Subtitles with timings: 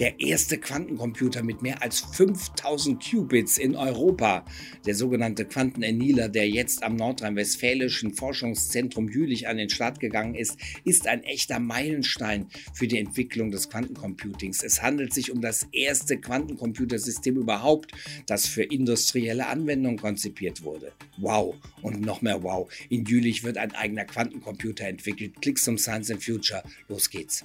[0.00, 4.44] Der erste Quantencomputer mit mehr als 5000 Qubits in Europa,
[4.86, 11.06] der sogenannte Quantenannealer, der jetzt am nordrhein-westfälischen Forschungszentrum Jülich an den Start gegangen ist, ist
[11.06, 14.64] ein echter Meilenstein für die Entwicklung des Quantencomputings.
[14.64, 17.92] Es handelt sich um das erste Quantencomputersystem überhaupt,
[18.26, 20.90] das für industrielle Anwendungen konzipiert wurde.
[21.18, 22.68] Wow und noch mehr Wow.
[22.88, 25.40] In Jülich wird ein eigener Quantencomputer entwickelt.
[25.40, 26.64] Klicks zum Science and Future.
[26.88, 27.44] Los geht's.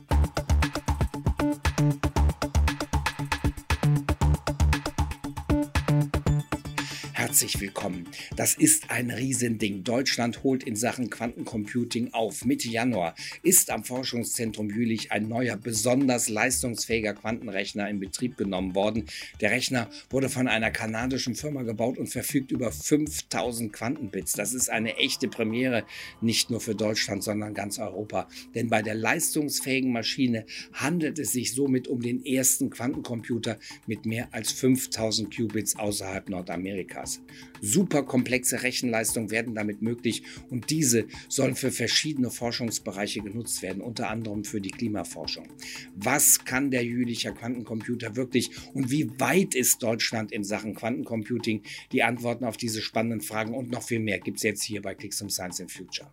[7.40, 8.06] Herzlich willkommen.
[8.36, 9.86] Das ist ein Riesending.
[9.86, 12.44] Deutschland holt in Sachen Quantencomputing auf.
[12.44, 19.06] Mitte Januar ist am Forschungszentrum Jülich ein neuer, besonders leistungsfähiger Quantenrechner in Betrieb genommen worden.
[19.40, 24.34] Der Rechner wurde von einer kanadischen Firma gebaut und verfügt über 5000 Quantenbits.
[24.34, 25.86] Das ist eine echte Premiere,
[26.20, 28.28] nicht nur für Deutschland, sondern ganz Europa.
[28.54, 34.28] Denn bei der leistungsfähigen Maschine handelt es sich somit um den ersten Quantencomputer mit mehr
[34.34, 37.22] als 5000 Qubits außerhalb Nordamerikas.
[37.62, 44.10] Super komplexe Rechenleistungen werden damit möglich und diese sollen für verschiedene Forschungsbereiche genutzt werden, unter
[44.10, 45.48] anderem für die Klimaforschung.
[45.96, 51.64] Was kann der Jülicher Quantencomputer wirklich und wie weit ist Deutschland in Sachen Quantencomputing?
[51.92, 54.96] Die Antworten auf diese spannenden Fragen und noch viel mehr gibt es jetzt hier bei
[54.96, 56.10] Clicks um Science in Future.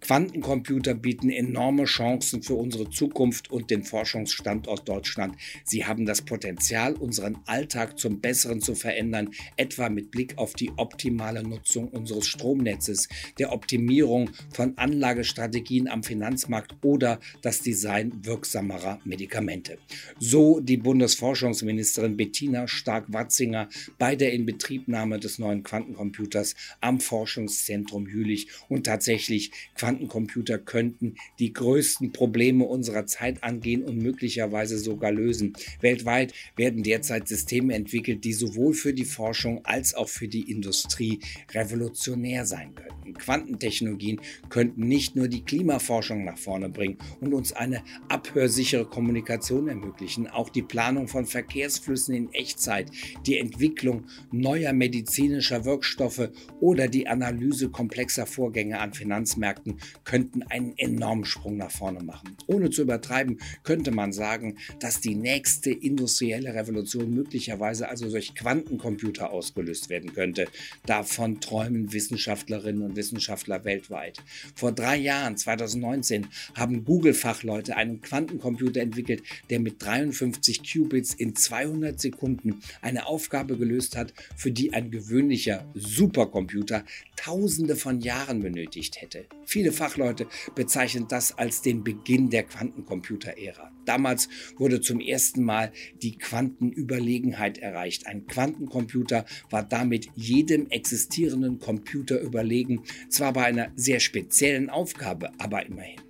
[0.00, 5.36] Quantencomputer bieten enorme Chancen für unsere Zukunft und den Forschungsstandort Deutschland.
[5.64, 10.70] Sie haben das Potenzial, unseren Alltag zum Besseren zu verändern, etwa mit Blick auf die
[10.76, 19.78] optimale Nutzung unseres Stromnetzes, der Optimierung von Anlagestrategien am Finanzmarkt oder das Design wirksamerer Medikamente.
[20.18, 28.84] So die Bundesforschungsministerin Bettina Stark-Watzinger bei der Inbetriebnahme des neuen Quantencomputers am Forschungszentrum Jülich und
[28.84, 35.54] tatsächlich Quantencomputer könnten die größten Probleme unserer Zeit angehen und möglicherweise sogar lösen.
[35.80, 41.20] Weltweit werden derzeit Systeme entwickelt, die sowohl für die Forschung als auch für die Industrie
[41.52, 42.74] revolutionär sein
[43.14, 43.26] könnten.
[43.26, 50.28] Quantentechnologien könnten nicht nur die Klimaforschung nach vorne bringen und uns eine abhörsichere Kommunikation ermöglichen,
[50.28, 52.90] auch die Planung von Verkehrsflüssen in Echtzeit,
[53.26, 60.76] die Entwicklung neuer medizinischer Wirkstoffe oder die Analyse komplexer Vorgänge an Finanzmärkten Finanzmärkten könnten einen
[60.76, 62.36] enormen Sprung nach vorne machen.
[62.46, 69.30] Ohne zu übertreiben, könnte man sagen, dass die nächste industrielle Revolution möglicherweise also durch Quantencomputer
[69.30, 70.46] ausgelöst werden könnte.
[70.86, 74.22] Davon träumen Wissenschaftlerinnen und Wissenschaftler weltweit.
[74.54, 82.00] Vor drei Jahren, 2019, haben Google-Fachleute einen Quantencomputer entwickelt, der mit 53 Qubits in 200
[82.00, 86.84] Sekunden eine Aufgabe gelöst hat, für die ein gewöhnlicher Supercomputer
[87.16, 89.26] Tausende von Jahren benötigt hätte.
[89.46, 93.72] Viele Fachleute bezeichnen das als den Beginn der Quantencomputer-Ära.
[93.86, 98.06] Damals wurde zum ersten Mal die Quantenüberlegenheit erreicht.
[98.06, 105.66] Ein Quantencomputer war damit jedem existierenden Computer überlegen, zwar bei einer sehr speziellen Aufgabe, aber
[105.66, 106.05] immerhin.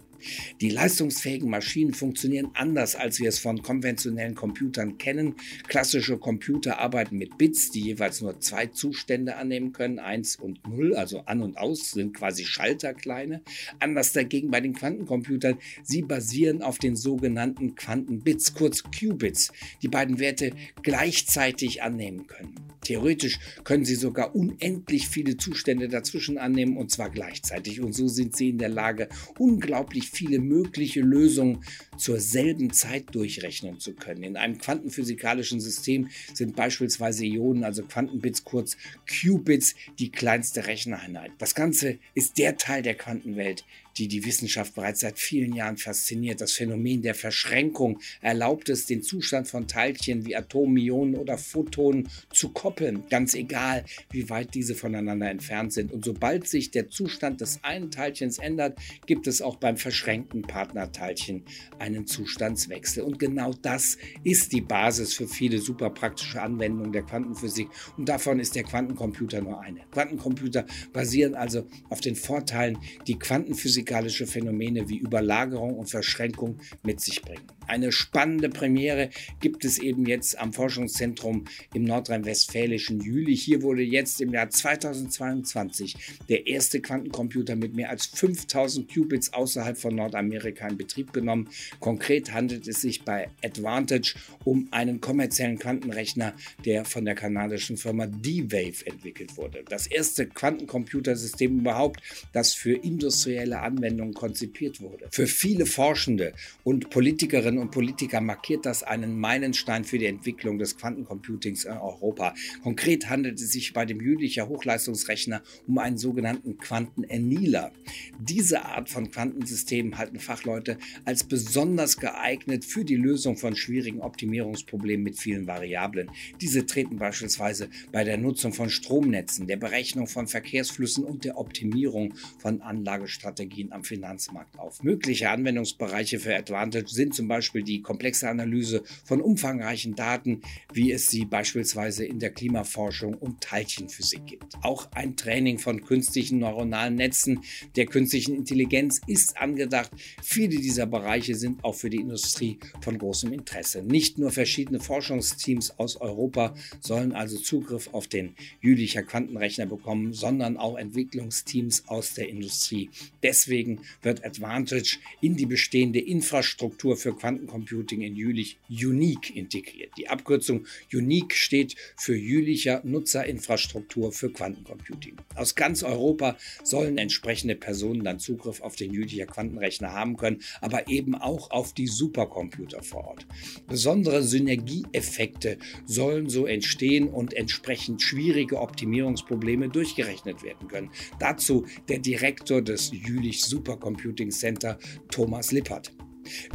[0.60, 5.34] Die leistungsfähigen Maschinen funktionieren anders, als wir es von konventionellen Computern kennen.
[5.68, 10.94] Klassische Computer arbeiten mit Bits, die jeweils nur zwei Zustände annehmen können, 1 und 0,
[10.94, 13.42] also an und aus, sind quasi Schalterkleine.
[13.78, 20.18] Anders dagegen bei den Quantencomputern, sie basieren auf den sogenannten Quantenbits, kurz Qubits, die beiden
[20.18, 22.66] Werte gleichzeitig annehmen können.
[22.86, 27.80] Theoretisch können sie sogar unendlich viele Zustände dazwischen annehmen und zwar gleichzeitig.
[27.80, 29.08] Und so sind sie in der Lage,
[29.40, 31.62] unglaublich viele mögliche Lösungen
[31.96, 34.22] zur selben Zeit durchrechnen zu können.
[34.22, 38.76] In einem quantenphysikalischen System sind beispielsweise Ionen, also Quantenbits, kurz
[39.08, 41.32] Qubits, die kleinste Recheneinheit.
[41.38, 43.64] Das Ganze ist der Teil der Quantenwelt,
[43.98, 46.40] die die Wissenschaft bereits seit vielen Jahren fasziniert.
[46.40, 52.08] Das Phänomen der Verschränkung erlaubt es, den Zustand von Teilchen wie Atomen, Ionen oder Photonen
[52.32, 55.92] zu koppeln, ganz egal, wie weit diese voneinander entfernt sind.
[55.92, 61.44] Und sobald sich der Zustand des einen Teilchens ändert, gibt es auch beim verschränkten Partnerteilchen
[61.78, 63.02] einen Zustandswechsel.
[63.02, 67.68] Und genau das ist die Basis für viele super praktische Anwendungen der Quantenphysik.
[67.96, 69.80] Und davon ist der Quantencomputer nur eine.
[69.90, 77.00] Quantencomputer basieren also auf den Vorteilen, die Quantenphysik physikalische Phänomene wie Überlagerung und Verschränkung mit
[77.00, 77.55] sich bringen.
[77.66, 79.10] Eine spannende Premiere
[79.40, 83.42] gibt es eben jetzt am Forschungszentrum im nordrhein-westfälischen Jülich.
[83.42, 85.96] Hier wurde jetzt im Jahr 2022
[86.28, 91.48] der erste Quantencomputer mit mehr als 5000 Qubits außerhalb von Nordamerika in Betrieb genommen.
[91.80, 94.14] Konkret handelt es sich bei Advantage
[94.44, 96.34] um einen kommerziellen Quantenrechner,
[96.64, 99.64] der von der kanadischen Firma D-Wave entwickelt wurde.
[99.68, 102.00] Das erste Quantencomputersystem überhaupt,
[102.32, 105.08] das für industrielle Anwendungen Anwendung konzipiert wurde.
[105.10, 106.32] Für viele Forschende
[106.64, 112.34] und Politikerinnen und Politiker markiert das einen Meilenstein für die Entwicklung des Quantencomputings in Europa.
[112.62, 117.72] Konkret handelt es sich bei dem Jülicher Hochleistungsrechner um einen sogenannten Quantenernieler.
[118.18, 125.02] Diese Art von Quantensystemen halten Fachleute als besonders geeignet für die Lösung von schwierigen Optimierungsproblemen
[125.02, 126.10] mit vielen Variablen.
[126.40, 132.14] Diese treten beispielsweise bei der Nutzung von Stromnetzen, der Berechnung von Verkehrsflüssen und der Optimierung
[132.38, 134.82] von Anlagestrategien am Finanzmarkt auf.
[134.82, 141.06] Mögliche Anwendungsbereiche für Advantage sind zum Beispiel die komplexe Analyse von umfangreichen Daten, wie es
[141.06, 144.54] sie beispielsweise in der Klimaforschung und Teilchenphysik gibt.
[144.62, 147.40] Auch ein Training von künstlichen neuronalen Netzen
[147.76, 149.90] der künstlichen Intelligenz ist angedacht.
[150.22, 153.82] Viele dieser Bereiche sind auch für die Industrie von großem Interesse.
[153.82, 160.56] Nicht nur verschiedene Forschungsteams aus Europa sollen also Zugriff auf den Jülicher Quantenrechner bekommen, sondern
[160.56, 162.90] auch Entwicklungsteams aus der Industrie.
[163.22, 169.92] Deswegen wird Advantage in die bestehende Infrastruktur für Quantencomputing in Jülich Unique integriert.
[169.96, 175.16] Die Abkürzung Unique steht für Jülicher Nutzerinfrastruktur für Quantencomputing.
[175.34, 180.88] Aus ganz Europa sollen entsprechende Personen dann Zugriff auf den Jülicher Quantenrechner haben können, aber
[180.88, 183.26] eben auch auf die Supercomputer vor Ort.
[183.68, 190.90] Besondere Synergieeffekte sollen so entstehen und entsprechend schwierige Optimierungsprobleme durchgerechnet werden können.
[191.18, 194.78] Dazu der Direktor des Jülich Supercomputing Center,
[195.10, 195.92] Thomas Lippert.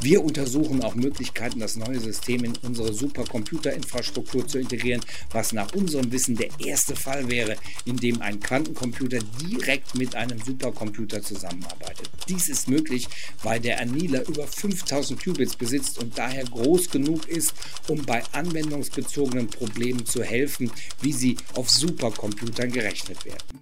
[0.02, 5.02] Wir untersuchen auch Möglichkeiten, das neue System in unsere Supercomputerinfrastruktur zu integrieren,
[5.32, 10.40] was nach unserem Wissen der erste Fall wäre, in dem ein Quantencomputer direkt mit einem
[10.40, 12.10] Supercomputer zusammenarbeitet.
[12.28, 13.08] Dies ist möglich,
[13.44, 17.54] weil der Anila über 5000 Qubits besitzt und daher groß genug ist,
[17.88, 20.72] um bei anwendungsbezogenen Problemen zu helfen,
[21.02, 23.60] wie sie auf Supercomputern gerechnet werden.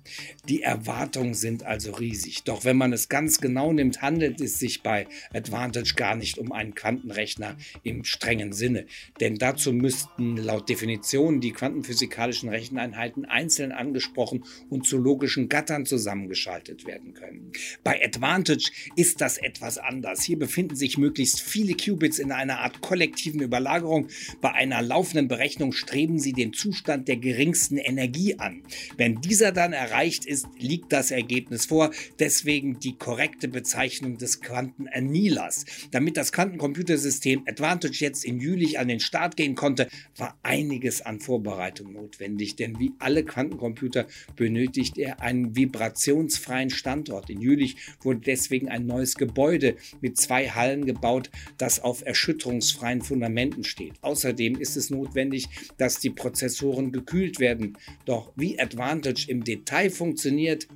[0.48, 2.44] Die Erwartungen sind also riesig.
[2.44, 6.54] Doch wenn man es ganz genau nimmt, handelt es sich bei Advantage gar nicht um
[6.54, 8.86] einen Quantenrechner im strengen Sinne.
[9.20, 16.88] Denn dazu müssten laut Definition die quantenphysikalischen Recheneinheiten einzeln angesprochen und zu logischen Gattern zusammengeschaltet
[16.88, 17.52] werden können.
[17.84, 20.24] Bei Advantage ist das etwas anders.
[20.24, 24.08] Hier befinden sich möglichst viele Qubits in einer Art kollektiven Überlagerung.
[24.40, 28.64] Bei einer laufenden Berechnung streben sie den Zustand der geringsten Energie an.
[28.96, 31.92] Wenn dieser dann erreicht ist, liegt das Ergebnis vor.
[32.20, 35.66] Deswegen die korrekte Bezeichnung des Quantenanilers.
[35.92, 41.20] Damit das Quantencomputersystem Advantage jetzt in Jülich an den Start gehen konnte, war einiges an
[41.20, 44.06] Vorbereitung notwendig, denn wie alle Quantencomputer
[44.36, 47.30] benötigt er einen vibrationsfreien Standort.
[47.30, 53.64] In Jülich wurde deswegen ein neues Gebäude mit zwei Hallen gebaut, das auf erschütterungsfreien Fundamenten
[53.64, 53.94] steht.
[54.02, 55.48] Außerdem ist es notwendig,
[55.78, 57.78] dass die Prozessoren gekühlt werden.
[58.06, 60.68] Doch wie Advantage im Detail funktioniert,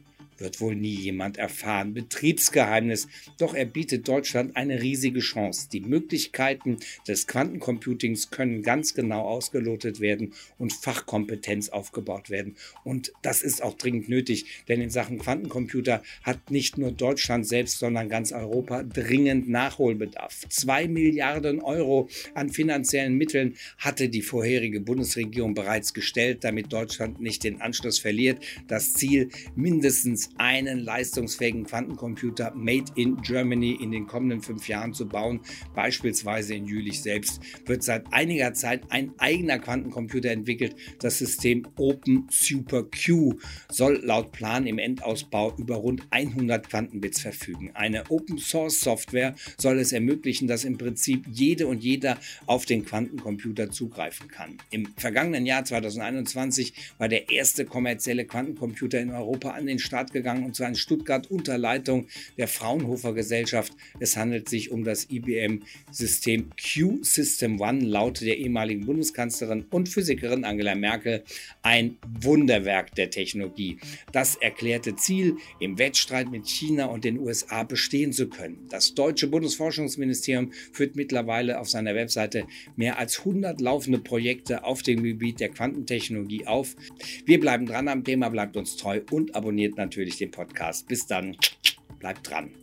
[0.44, 1.94] wird wohl nie jemand erfahren.
[1.94, 3.08] Betriebsgeheimnis.
[3.40, 5.70] Doch er bietet Deutschland eine riesige Chance.
[5.72, 12.56] Die Möglichkeiten des Quantencomputings können ganz genau ausgelotet werden und Fachkompetenz aufgebaut werden.
[12.84, 17.80] Und das ist auch dringend nötig, denn in Sachen Quantencomputer hat nicht nur Deutschland selbst,
[17.80, 20.46] sondern ganz Europa dringend Nachholbedarf.
[20.50, 27.44] Zwei Milliarden Euro an finanziellen Mitteln hatte die vorherige Bundesregierung bereits gestellt, damit Deutschland nicht
[27.44, 28.44] den Anschluss verliert.
[28.68, 35.08] Das Ziel mindestens einen leistungsfähigen Quantencomputer made in Germany in den kommenden fünf Jahren zu
[35.08, 35.42] bauen.
[35.76, 40.76] Beispielsweise in Jülich selbst wird seit einiger Zeit ein eigener Quantencomputer entwickelt.
[41.00, 43.38] Das System Open Super Q
[43.70, 47.72] soll laut Plan im Endausbau über rund 100 Quantenbits verfügen.
[47.74, 52.86] Eine Open Source Software soll es ermöglichen, dass im Prinzip jede und jeder auf den
[52.86, 54.58] Quantencomputer zugreifen kann.
[54.72, 60.23] Im vergangenen Jahr 2021 war der erste kommerzielle Quantencomputer in Europa an den Start gegangen
[60.32, 63.74] und zwar in Stuttgart unter Leitung der Fraunhofer Gesellschaft.
[64.00, 70.44] Es handelt sich um das IBM-System Q System One, laut der ehemaligen Bundeskanzlerin und Physikerin
[70.44, 71.24] Angela Merkel
[71.62, 73.78] ein Wunderwerk der Technologie.
[74.12, 78.68] Das erklärte Ziel, im Wettstreit mit China und den USA bestehen zu können.
[78.70, 85.04] Das deutsche Bundesforschungsministerium führt mittlerweile auf seiner Webseite mehr als 100 laufende Projekte auf dem
[85.04, 86.76] Gebiet der Quantentechnologie auf.
[87.26, 90.88] Wir bleiben dran am Thema, bleibt uns treu und abonniert natürlich natürlich den Podcast.
[90.88, 91.38] Bis dann,
[92.00, 92.54] bleibt dran.